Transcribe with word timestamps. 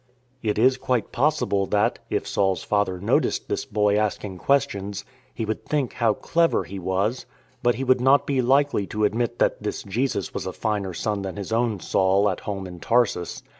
It 0.41 0.57
is 0.57 0.77
quite 0.79 1.11
possible 1.11 1.67
that, 1.67 1.99
if 2.09 2.27
Saul's 2.27 2.63
father 2.63 2.99
noticed 2.99 3.47
this 3.49 3.65
Boy 3.65 3.97
asking 3.97 4.39
questions, 4.39 5.05
he 5.31 5.45
would 5.45 5.63
think 5.63 5.93
how 5.93 6.15
clever 6.15 6.63
He 6.63 6.79
was; 6.79 7.27
but 7.61 7.75
he 7.75 7.83
would 7.83 8.01
not 8.01 8.25
be 8.25 8.41
likely 8.41 8.87
to 8.87 9.05
admit 9.05 9.37
that 9.37 9.61
this 9.61 9.83
Jesus 9.83 10.33
was 10.33 10.47
a 10.47 10.53
finer 10.53 10.95
son 10.95 11.21
than 11.21 11.35
his 11.37 11.51
own 11.53 11.79
Saul 11.79 12.27
at 12.31 12.39
home 12.39 12.65
in 12.65 12.79
Tarsus. 12.79 13.43